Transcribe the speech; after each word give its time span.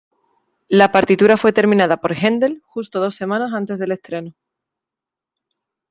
La 0.67 0.91
partitura 0.91 1.37
fue 1.37 1.53
terminada 1.53 1.97
por 2.01 2.15
Händel 2.15 2.63
justo 2.65 2.99
dos 2.99 3.13
semanas 3.15 3.51
antes 3.53 3.77
del 3.77 3.91
estreno. 3.91 4.33